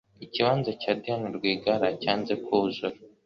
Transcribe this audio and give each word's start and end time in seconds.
ikibanza 0.25 0.69
cya 0.81 0.91
diane 1.01 1.27
rwigara 1.37 1.87
cyanze 2.01 2.33
kuzzura 2.43 2.97